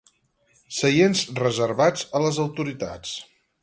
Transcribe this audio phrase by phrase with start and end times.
[0.77, 3.19] Seients reservats a les autoritats.